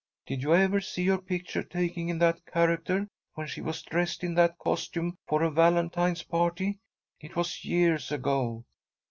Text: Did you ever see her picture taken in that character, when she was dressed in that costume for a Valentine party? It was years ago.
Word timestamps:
Did 0.25 0.41
you 0.41 0.55
ever 0.55 0.81
see 0.81 1.05
her 1.09 1.19
picture 1.19 1.61
taken 1.61 2.09
in 2.09 2.17
that 2.17 2.43
character, 2.47 3.07
when 3.35 3.45
she 3.45 3.61
was 3.61 3.83
dressed 3.83 4.23
in 4.23 4.33
that 4.33 4.57
costume 4.57 5.15
for 5.27 5.43
a 5.43 5.51
Valentine 5.51 6.15
party? 6.27 6.79
It 7.19 7.35
was 7.35 7.63
years 7.63 8.11
ago. 8.11 8.65